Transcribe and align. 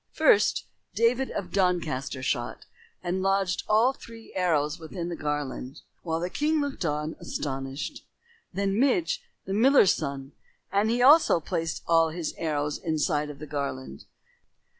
First, 0.13 0.65
David 0.95 1.29
of 1.29 1.51
Doncaster 1.51 2.23
shot, 2.23 2.65
and 3.03 3.21
lodged 3.21 3.61
all 3.69 3.93
three 3.93 4.33
arrows 4.35 4.79
within 4.79 5.09
the 5.09 5.15
garland, 5.15 5.81
while 6.01 6.19
the 6.19 6.27
king 6.31 6.59
looked 6.59 6.83
on, 6.83 7.15
astonished. 7.19 8.03
Then 8.51 8.79
Midge, 8.79 9.21
the 9.45 9.53
miller's 9.53 9.93
son, 9.93 10.31
and 10.71 10.89
he 10.89 11.03
also 11.03 11.39
placed 11.39 11.83
all 11.85 12.09
his 12.09 12.33
arrows 12.39 12.79
inside 12.79 13.29
of 13.29 13.37
the 13.37 13.45
garland. 13.45 14.05